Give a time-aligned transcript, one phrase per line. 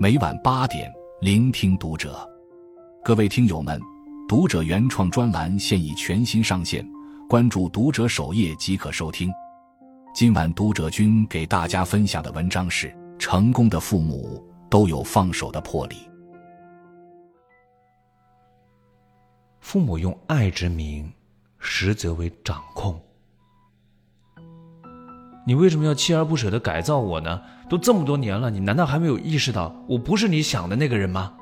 [0.00, 0.88] 每晚八点，
[1.20, 2.16] 聆听读者。
[3.04, 3.80] 各位听友们，
[4.28, 6.88] 读者原创专栏现已全新上线，
[7.28, 9.28] 关注读者首页即可收听。
[10.14, 14.40] 今晚读者君给大家分享的文章是：成功的父母
[14.70, 15.96] 都有放手的魄力。
[19.58, 21.12] 父母用爱之名，
[21.58, 22.96] 实则为掌控。
[25.48, 27.40] 你为什么要锲而不舍地改造我呢？
[27.70, 31.32] 都这么多年了，你难道还没有意识到我不是你想的那个人吗？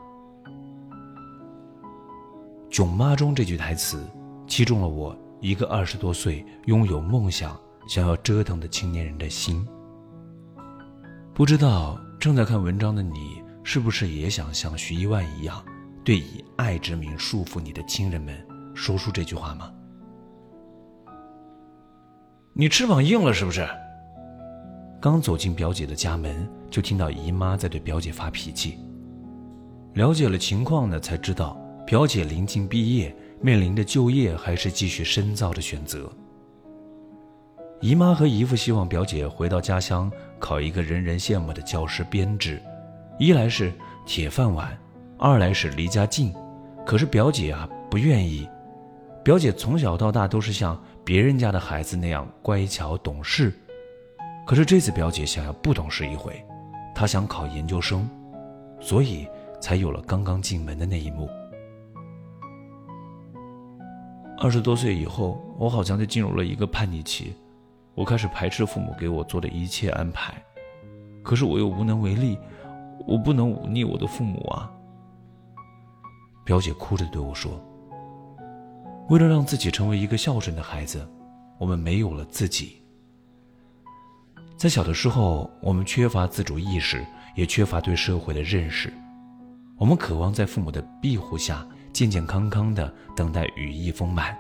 [2.71, 4.01] 《囧妈》中这句台词，
[4.47, 7.59] 击中了我一个二十多岁拥有梦想、
[7.89, 9.67] 想要折腾的青年人的心。
[11.35, 15.61] 不知道正在看文章的你，是不是也想像徐一万一样，
[16.05, 18.33] 对以爱之名束缚你的亲人们
[18.73, 19.69] 说出这句话吗？
[22.53, 23.69] 你翅膀硬了是不是？
[25.07, 28.77] 刚走进表姐的家门，就听到姨妈在对表姐发脾气。
[29.95, 36.11] 了解了情况呢，才知道表姐临近毕业，面临着就业还是继续深造的选择。
[37.81, 42.61] 姨妈和姨父希望表姐回到家乡考一个人人羡慕的教师编制，
[43.17, 43.73] 一来是
[44.05, 44.77] 铁饭碗，
[45.19, 46.35] 二来是离家近。
[46.85, 48.45] 可是表姐啊不愿意，
[49.23, 53.53] 表姐从小到大都是像别人家的孩子那样乖巧懂事。
[54.47, 56.41] 可是这次表姐想要不懂事一回，
[56.95, 58.09] 她想考研究生，
[58.81, 59.27] 所以
[59.61, 61.29] 才有了刚刚进门的那一幕。
[64.39, 67.35] 二十多岁以后，我好像就进入了一个叛逆期，
[67.97, 70.41] 我开始排斥父母给我做的一切安排，
[71.25, 72.39] 可是我又无能为力，
[73.05, 74.71] 我不能忤逆我的父母啊。
[76.45, 77.61] 表姐哭着对我说
[79.11, 81.05] ：“为了让自己成为一个孝顺的孩子，
[81.59, 82.81] 我们没有了自己。”
[84.57, 87.05] 在小的时候，我们缺乏自主意识，
[87.35, 88.91] 也缺乏对社会的认识。
[89.77, 94.35] 我们渴望在父母的庇护下，健健康康的等待羽翼丰满，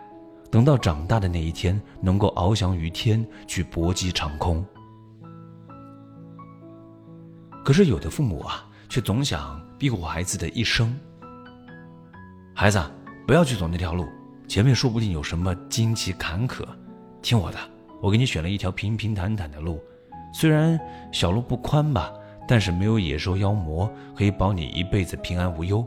[0.50, 4.64] 等到长大的那一天，能够翱翔于天，去搏击长空。
[7.62, 10.98] 可是有的父母啊，却总想庇护孩子的一生。
[12.54, 12.82] 孩子，
[13.26, 14.06] 不要去走那条路，
[14.48, 16.64] 前面说不定有什么荆棘坎坷。
[17.20, 17.58] 听我的，
[18.00, 19.78] 我给你选了一条平平坦坦的路。
[20.32, 20.78] 虽然
[21.12, 22.12] 小路不宽吧，
[22.46, 25.86] 但是没有野兽妖魔，可以保你一辈子平安无忧。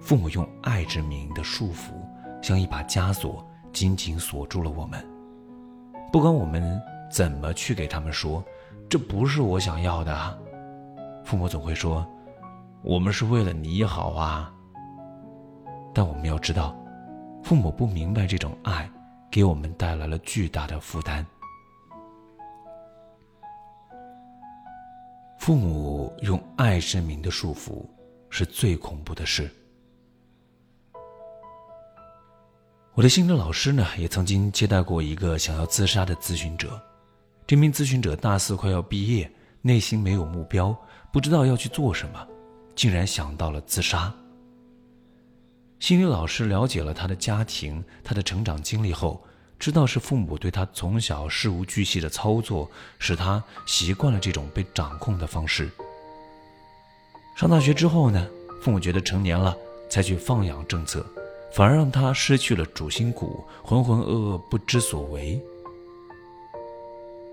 [0.00, 1.92] 父母用爱之名的束缚，
[2.42, 5.04] 像一把枷锁，紧紧锁住了我们。
[6.12, 8.44] 不管我们怎么去给他们说，
[8.88, 10.38] 这不是我想要的，
[11.24, 12.06] 父母总会说，
[12.82, 14.52] 我们是为了你好啊。
[15.92, 16.76] 但我们要知道，
[17.42, 18.88] 父母不明白这种爱，
[19.28, 21.26] 给我们带来了巨大的负担。
[25.46, 27.86] 父母用爱之名的束缚，
[28.30, 29.48] 是最恐怖的事。
[32.94, 36.82] 我的心理老师呢，也曾经接待过一个想要自杀的咨询者。
[37.46, 39.30] 这名咨询者大四快要毕业，
[39.62, 40.76] 内心没有目标，
[41.12, 42.26] 不知道要去做什么，
[42.74, 44.12] 竟然想到了自杀。
[45.78, 49.24] 心理老师了解了他的家庭、他的成长经历后。
[49.58, 55.68] 知道是父母对他从小事无巨细的操作，使他习惯了这种被掌控的方式。
[57.36, 58.26] 上大学之后呢，
[58.62, 59.56] 父母觉得成年了，
[59.88, 61.04] 采取放养政策，
[61.52, 65.40] 反而让他失去了主心骨，浑浑噩噩不知所为。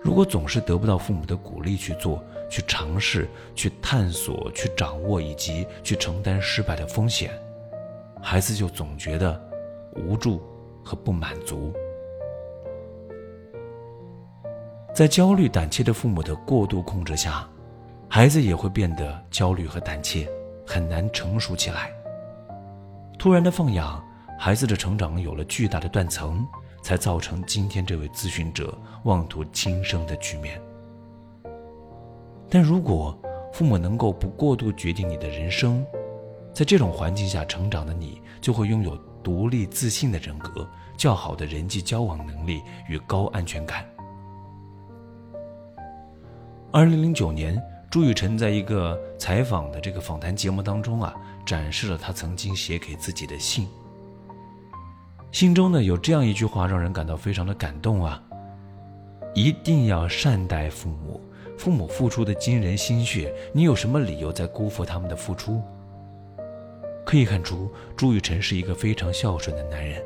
[0.01, 7.31] 如果总是得不到父母的鼓励去做、去尝试、去探索、去掌握以及去承担失败的风险，
[8.21, 9.41] 孩子就总觉得
[9.95, 10.41] 无助
[10.83, 11.73] 和不满足。
[14.93, 17.47] 在焦虑胆怯的父母的过度控制下，
[18.07, 20.29] 孩子也会变得焦虑和胆怯，
[20.67, 21.91] 很难成熟起来。
[23.17, 24.03] 突然的放养，
[24.37, 26.45] 孩子的成长有了巨大的断层，
[26.83, 30.61] 才造成今天这位咨询者妄图轻生的局面。
[32.47, 33.19] 但如果
[33.51, 35.83] 父母能够不过度决定你的人生，
[36.53, 43.83] 在这种环境下成长的你，就会拥有独立自信的人格、较好的人际交往能力与高安全感。
[46.73, 51.13] 二零零九年，朱雨辰在一个采访的这个访谈节目当中啊，
[51.45, 53.67] 展示了他曾经写给自己的信。
[55.31, 58.19] 信中呢有这样一句话，让人感到非常的感动啊：
[59.35, 61.21] 一定要善待父母，
[61.59, 65.61] 父母付出的惊人心血，你有什么理由在辜负他们的付出？
[67.05, 70.03] 可以看出，朱雨辰是一个非常孝顺的男人。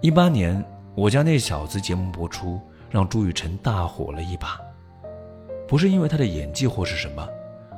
[0.00, 0.64] 一八年，
[0.94, 2.58] 我家那小子节目播出。
[2.94, 4.56] 让朱雨辰大火了一把。
[5.66, 7.28] 不是因为他的演技或是什么，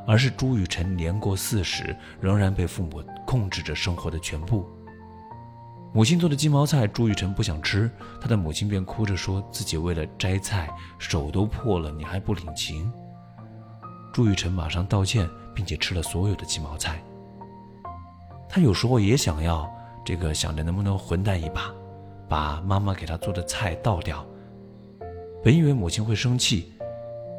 [0.06, 4.68] 而是朱雨辰年过四十，仍然被父母控制着生活的全部。
[5.94, 7.90] 母亲做的鸡毛菜，朱雨辰不想吃，
[8.20, 10.68] 他的母亲便哭着说自己为了摘菜
[10.98, 12.92] 手都破了，你还不领情。
[14.12, 17.02] 朱雨辰马上道歉，并且吃了所有的鸡毛菜。
[18.50, 19.66] 他有时候也想要
[20.04, 21.72] 这个，想着能不能混蛋一把，
[22.28, 24.22] 把妈妈给他做的菜倒掉。
[25.46, 26.72] 本以为母亲会生气，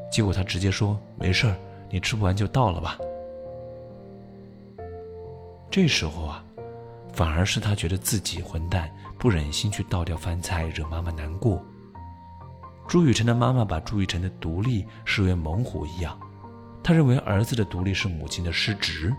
[0.10, 1.58] 结果他直接说：“没事儿，
[1.90, 2.98] 你吃不完就倒了吧。”
[5.70, 6.42] 这时候啊。
[7.12, 11.62] 反而是他觉得自己混蛋，不忍心去倒掉饭菜，惹妈妈难过。
[12.88, 16.18] 朱雨辰的妈妈把朱雨辰的独立视为猛虎一样，
[16.82, 19.14] 他认为儿子的独立是母亲的失职。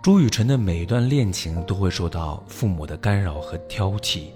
[0.00, 4.26] 朱雨辰的每一段恋情都会受到父母的干扰和挑剔，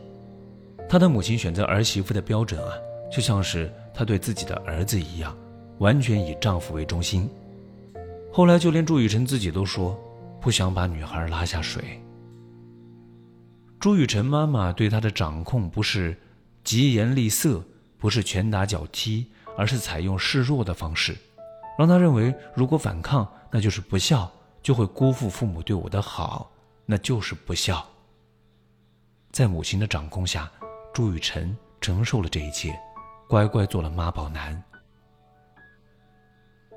[0.89, 2.73] 他的母亲选择儿媳妇的标准啊，
[3.13, 5.37] 就像是他对自己的儿子一样，
[5.79, 7.29] 完全以丈夫为中心。
[8.33, 9.99] 后来就连朱雨辰自己都说。
[10.41, 12.01] 不想把女孩拉下水。
[13.81, 16.17] 朱雨辰妈妈对他的掌控不是
[16.63, 17.61] 疾言厉色，
[17.99, 19.27] 不是拳打脚踢，
[19.57, 21.17] 而是采用示弱的方式，
[21.77, 24.31] 让他认为如果反抗那就是不孝，
[24.63, 26.53] 就会辜负父母对我的好，
[26.87, 27.85] 那就是不孝。
[29.33, 30.49] 在母亲的掌控下，
[30.99, 32.77] 朱雨辰承受了这一切，
[33.29, 34.61] 乖乖做了妈宝男。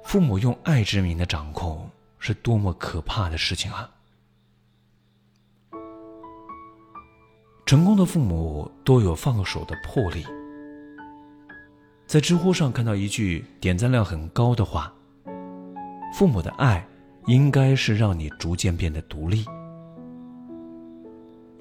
[0.04, 1.90] 父母用爱之名的掌控。
[2.20, 3.90] 是多么可怕的事情啊！
[7.66, 10.24] 成功的父母都有放手的魄力。
[12.06, 14.94] 在知乎上看到一句点赞量很高的话
[16.14, 16.88] ：“父母的爱
[17.26, 19.44] 应该是让你逐渐变得独立。”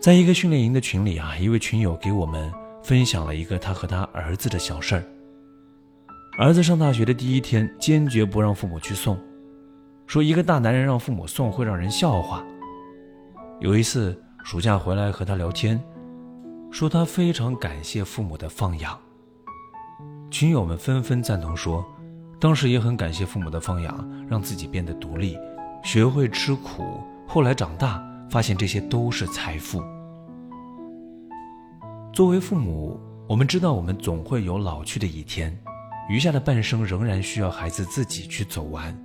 [0.00, 2.50] 在一个训练营的群里啊，一位群友给我们
[2.82, 5.04] 分享了一个他和他儿子的小事儿。
[6.38, 9.18] 儿子上大学的第一天，坚决不让父母去送。
[10.06, 12.42] 说一个大男人让父母送会让人笑话。
[13.60, 15.78] 有一次暑假回来和他聊天，
[16.70, 18.98] 说他非常感谢父母的放养。
[20.30, 21.84] 群友们纷纷赞同说，
[22.40, 25.36] 当时也很感谢父母的放养，让自己变得独立，
[25.84, 27.02] 学会吃苦。
[27.26, 29.82] 后来长大发现这些都是财富。
[32.12, 32.98] 作为父母，
[33.28, 35.56] 我们知道我们总会有老去的一天，
[36.08, 38.96] 余下的半生仍然需要孩子自己去走完。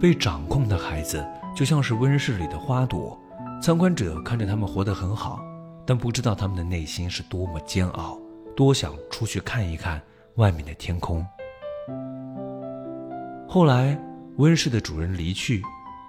[0.00, 1.26] 被掌控的孩子
[1.56, 3.18] 就像是温室里的花朵，
[3.60, 5.40] 参观者看着他们活得很好，
[5.84, 8.18] 但不知道他们的内心是多么煎熬，
[8.56, 10.00] 多想出去看一看
[10.36, 11.26] 外面的天空。
[13.48, 13.98] 后来，
[14.36, 15.62] 温室的主人离去，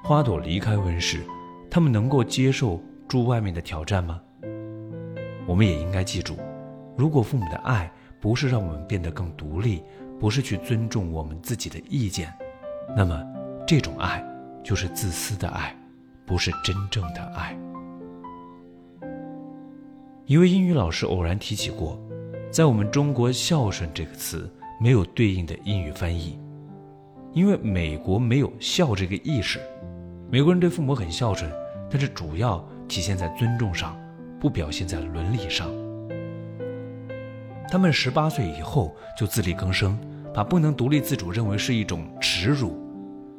[0.04, 1.25] 花朵离开温室，
[1.69, 4.19] 他们能够接受住外面的挑战吗？
[5.45, 6.36] 我们也应该记住，
[6.98, 9.83] 如果父母的爱不是让我们变得更独立，
[10.19, 12.33] 不是去尊重我们自己的意见，
[12.95, 13.21] 那么。
[13.68, 14.25] 这种爱
[14.63, 15.77] 就是自私的爱，
[16.25, 17.56] 不是真正的爱。
[20.25, 22.00] 一位英语老师偶然提起过，
[22.50, 24.51] 在我们中国“孝顺”这个词
[24.81, 26.39] 没有对应的英语翻译，
[27.31, 29.60] 因为美国没有孝这个意识。
[30.31, 31.51] 美国人对父母很孝顺，
[31.89, 33.99] 但是主要体现在尊重上，
[34.39, 35.67] 不表现在伦理上。
[37.67, 39.98] 他们十八岁以后就自力更生，
[40.31, 42.77] 把不能独立自主认为是一种耻辱。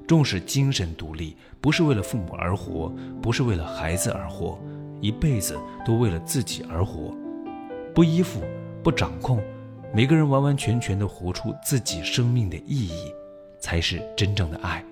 [0.05, 2.93] 重视精神独立，不是为了父母而活，
[3.23, 4.59] 不是为了孩子而活，
[5.01, 5.57] 一辈子
[5.87, 7.15] 都为了自己而活，
[7.95, 8.41] 不依附，
[8.83, 9.41] 不掌控，
[9.95, 13.15] 每个人完完全全的活出自己生命的意义，
[13.61, 14.85] 才是真正的爱。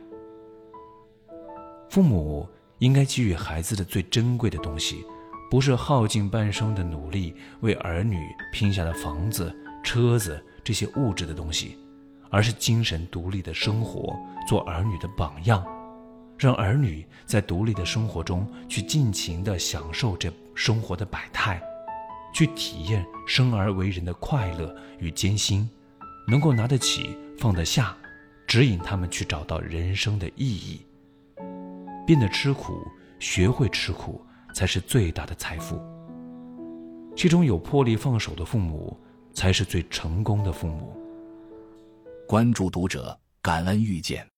[1.90, 5.04] 父母应该给予孩子的最珍贵的东西，
[5.50, 8.20] 不是耗尽半生的努力为儿女
[8.52, 11.78] 拼下的房子、车子这些物质的东西。
[12.30, 14.14] 而是精神独立的生活，
[14.46, 15.66] 做儿女的榜样，
[16.36, 21.58] 让儿女在独立的生活中去尽情地享受这生活的百态，
[22.34, 25.66] 去体验生而为人的快乐与艰辛，
[26.26, 27.96] 能够拿得起放得下，
[28.46, 30.82] 指引他们去找到人生的意义。
[32.08, 34.24] 变得吃苦，学会吃苦，
[34.54, 35.78] 才是最大的财富。
[37.14, 38.98] 其中有魄力放手的父母，
[39.34, 40.96] 才是最成功的父母。
[42.26, 44.28] 关注读者，感恩遇见。